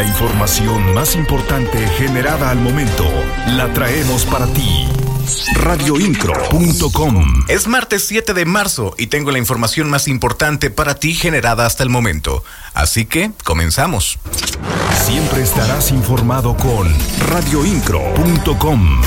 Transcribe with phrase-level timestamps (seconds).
[0.00, 3.04] La información más importante generada al momento
[3.48, 4.88] la traemos para ti.
[5.56, 11.66] Radioincro.com Es martes 7 de marzo y tengo la información más importante para ti generada
[11.66, 12.42] hasta el momento.
[12.72, 14.18] Así que comenzamos.
[15.04, 16.90] Siempre estarás informado con
[17.28, 19.02] radioincro.com.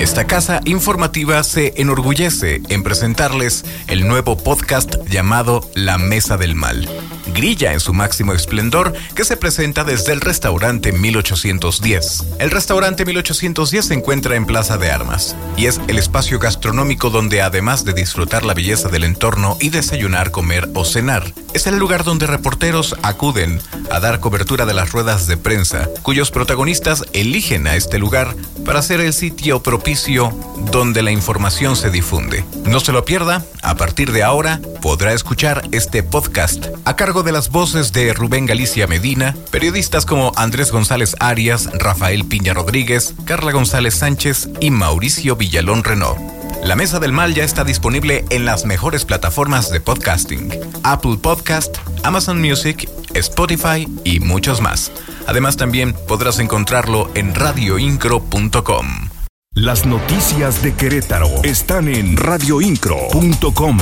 [0.00, 6.88] Esta casa informativa se enorgullece en presentarles el nuevo podcast llamado La Mesa del Mal
[7.34, 12.24] grilla en su máximo esplendor que se presenta desde el restaurante 1810.
[12.38, 17.42] El restaurante 1810 se encuentra en Plaza de Armas y es el espacio gastronómico donde
[17.42, 22.04] además de disfrutar la belleza del entorno y desayunar, comer o cenar, es el lugar
[22.04, 23.60] donde reporteros acuden
[23.90, 28.82] a dar cobertura de las ruedas de prensa, cuyos protagonistas eligen a este lugar para
[28.82, 30.32] ser el sitio propicio
[30.70, 32.44] donde la información se difunde.
[32.64, 37.23] No se lo pierda, a partir de ahora podrá escuchar este podcast a cargo de
[37.32, 43.52] las voces de Rubén Galicia Medina, periodistas como Andrés González Arias, Rafael Piña Rodríguez, Carla
[43.52, 46.18] González Sánchez y Mauricio Villalón Renault.
[46.64, 50.50] La Mesa del Mal ya está disponible en las mejores plataformas de podcasting,
[50.82, 54.90] Apple Podcast, Amazon Music, Spotify y muchos más.
[55.26, 59.08] Además también podrás encontrarlo en radioincro.com.
[59.54, 63.78] Las noticias de Querétaro están en radioincro.com.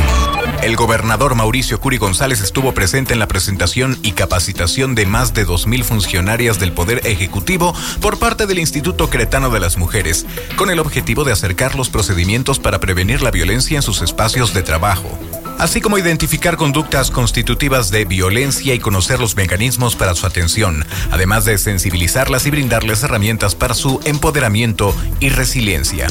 [0.62, 5.44] El gobernador Mauricio Curi González estuvo presente en la presentación y capacitación de más de
[5.44, 10.24] 2.000 funcionarias del Poder Ejecutivo por parte del Instituto Queretano de las Mujeres,
[10.55, 14.62] con el objetivo de acercar los procedimientos para prevenir la violencia en sus espacios de
[14.62, 15.18] trabajo
[15.58, 21.44] así como identificar conductas constitutivas de violencia y conocer los mecanismos para su atención, además
[21.44, 26.08] de sensibilizarlas y brindarles herramientas para su empoderamiento y resiliencia.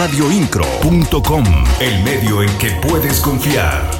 [0.00, 1.44] Radioincro.com,
[1.78, 3.90] el medio en que puedes confiar.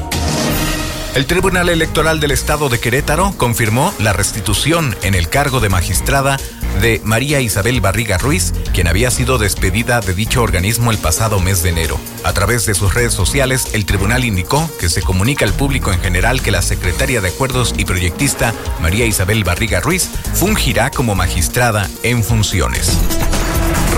[1.15, 6.39] El Tribunal Electoral del Estado de Querétaro confirmó la restitución en el cargo de magistrada
[6.81, 11.63] de María Isabel Barriga Ruiz, quien había sido despedida de dicho organismo el pasado mes
[11.63, 12.01] de enero.
[12.25, 16.01] A través de sus redes sociales, el tribunal indicó que se comunica al público en
[16.01, 21.87] general que la secretaria de Acuerdos y proyectista María Isabel Barriga Ruiz fungirá como magistrada
[22.03, 22.97] en funciones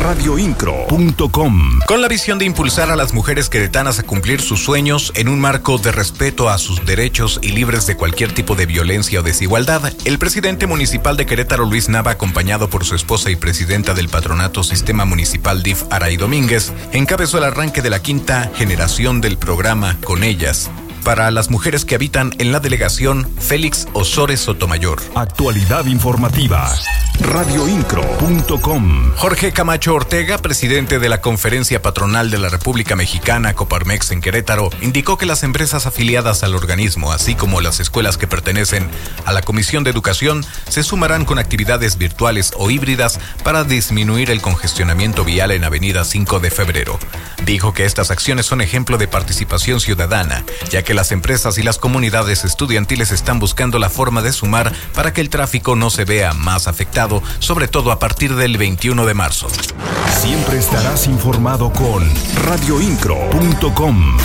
[0.01, 1.81] radioincro.com.
[1.87, 5.41] Con la visión de impulsar a las mujeres queretanas a cumplir sus sueños en un
[5.41, 9.93] marco de respeto a sus derechos y libres de cualquier tipo de violencia o desigualdad,
[10.05, 14.63] el presidente municipal de Querétaro, Luis Nava, acompañado por su esposa y presidenta del patronato
[14.63, 20.25] Sistema Municipal DIF, Aray Domínguez, encabezó el arranque de la quinta generación del programa Con
[20.25, 20.71] Ellas,
[21.05, 25.01] para las mujeres que habitan en la delegación Félix Osores Sotomayor.
[25.15, 26.73] Actualidad informativa.
[27.21, 29.13] Radioincro.com.
[29.17, 34.71] Jorge Camacho Ortega, presidente de la Conferencia Patronal de la República Mexicana, Coparmex en Querétaro,
[34.81, 38.89] indicó que las empresas afiliadas al organismo, así como las escuelas que pertenecen
[39.25, 44.41] a la Comisión de Educación, se sumarán con actividades virtuales o híbridas para disminuir el
[44.41, 46.99] congestionamiento vial en Avenida 5 de Febrero.
[47.45, 51.79] Dijo que estas acciones son ejemplo de participación ciudadana, ya que las empresas y las
[51.79, 56.33] comunidades estudiantiles están buscando la forma de sumar para que el tráfico no se vea
[56.33, 59.49] más afectado, sobre todo a partir del 21 de marzo.
[60.21, 62.09] Siempre estarás informado con
[62.45, 64.19] radioincro.com.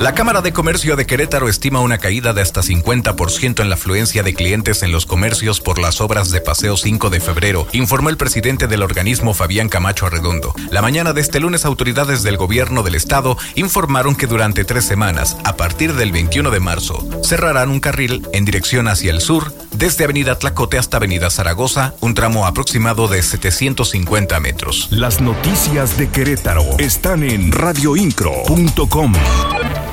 [0.00, 4.22] La Cámara de Comercio de Querétaro estima una caída de hasta 50% en la afluencia
[4.22, 8.16] de clientes en los comercios por las obras de Paseo 5 de febrero, informó el
[8.16, 10.52] presidente del organismo Fabián Camacho Arredondo.
[10.70, 15.36] La mañana de este lunes, autoridades del gobierno del estado informaron que durante tres semanas,
[15.44, 20.04] a partir del 21 de marzo, cerrarán un carril en dirección hacia el sur, desde
[20.04, 24.88] Avenida Tlacote hasta Avenida Zaragoza, un tramo aproximado de 750 metros.
[24.90, 29.12] Las noticias de Querétaro están en radioincro.com.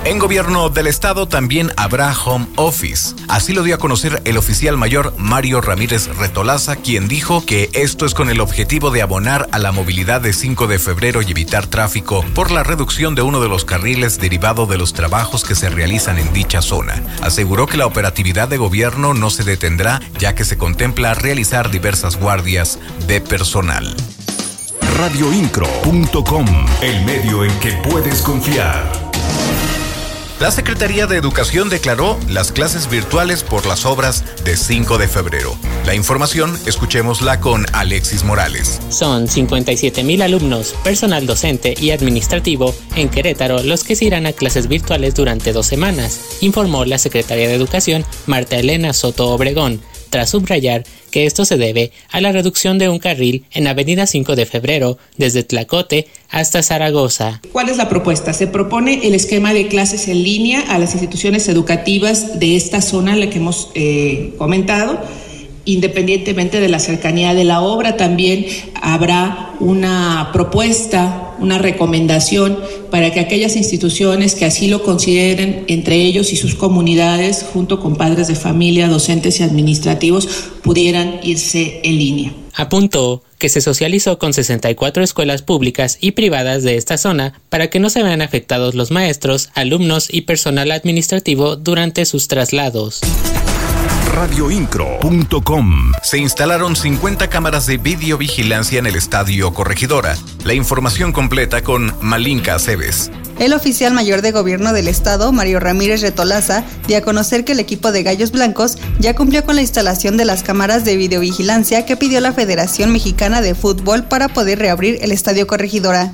[0.03, 3.13] En gobierno del estado también habrá home office.
[3.27, 8.07] Así lo dio a conocer el oficial mayor Mario Ramírez Retolaza, quien dijo que esto
[8.07, 11.67] es con el objetivo de abonar a la movilidad de 5 de febrero y evitar
[11.67, 15.69] tráfico por la reducción de uno de los carriles derivado de los trabajos que se
[15.69, 17.03] realizan en dicha zona.
[17.21, 22.17] Aseguró que la operatividad de gobierno no se detendrá ya que se contempla realizar diversas
[22.17, 23.95] guardias de personal
[24.97, 26.45] radioincro.com,
[26.81, 29.00] el medio en que puedes confiar.
[30.41, 35.55] La Secretaría de Educación declaró las clases virtuales por las obras de 5 de febrero.
[35.85, 38.79] La información, escuchémosla con Alexis Morales.
[38.89, 44.33] Son 57 mil alumnos, personal docente y administrativo en Querétaro los que se irán a
[44.33, 49.79] clases virtuales durante dos semanas, informó la Secretaría de Educación Marta Elena Soto Obregón
[50.11, 54.35] tras subrayar que esto se debe a la reducción de un carril en Avenida 5
[54.35, 57.41] de Febrero desde Tlacote hasta Zaragoza.
[57.51, 58.33] ¿Cuál es la propuesta?
[58.33, 63.15] Se propone el esquema de clases en línea a las instituciones educativas de esta zona,
[63.15, 64.99] la que hemos eh, comentado
[65.65, 68.45] independientemente de la cercanía de la obra, también
[68.81, 72.57] habrá una propuesta, una recomendación
[72.89, 77.95] para que aquellas instituciones que así lo consideren, entre ellos y sus comunidades, junto con
[77.95, 80.27] padres de familia, docentes y administrativos,
[80.63, 82.33] pudieran irse en línea.
[82.53, 87.79] Apuntó que se socializó con 64 escuelas públicas y privadas de esta zona para que
[87.79, 93.01] no se vean afectados los maestros, alumnos y personal administrativo durante sus traslados
[94.11, 95.93] radioincro.com.
[96.03, 100.17] Se instalaron 50 cámaras de videovigilancia en el Estadio Corregidora.
[100.43, 103.09] La información completa con Malinka Aceves.
[103.39, 107.59] El oficial mayor de gobierno del estado, Mario Ramírez Retolaza, dio a conocer que el
[107.59, 111.97] equipo de Gallos Blancos ya cumplió con la instalación de las cámaras de videovigilancia que
[111.97, 116.11] pidió la Federación Mexicana de Fútbol para poder reabrir el Estadio Corregidora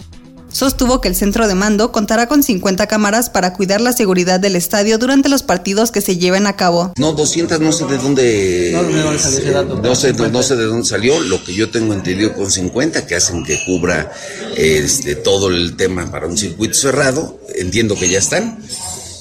[0.58, 4.56] sostuvo que el centro de mando contará con 50 cámaras para cuidar la seguridad del
[4.56, 6.94] estadio durante los partidos que se lleven a cabo.
[6.98, 11.44] No, 200 no sé de dónde no, no, sé, no, sé de dónde salió, lo
[11.44, 14.12] que yo tengo entendido con 50 que hacen que cubra
[14.56, 18.58] este todo el tema para un circuito cerrado, entiendo que ya están.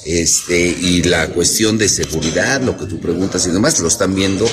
[0.05, 4.49] Este, y la cuestión de seguridad, lo que tú preguntas y demás, lo están viendo.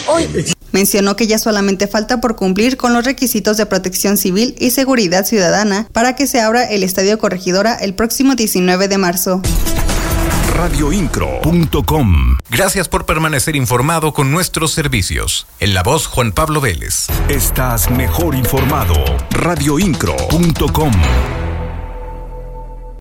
[0.75, 5.25] Mencionó que ya solamente falta por cumplir con los requisitos de protección civil y seguridad
[5.25, 9.41] ciudadana para que se abra el Estadio Corregidora el próximo 19 de marzo
[10.55, 12.38] radioincro.com.
[12.49, 15.47] Gracias por permanecer informado con nuestros servicios.
[15.61, 17.06] En la voz Juan Pablo Vélez.
[17.29, 18.94] Estás mejor informado.
[19.31, 20.93] radioincro.com.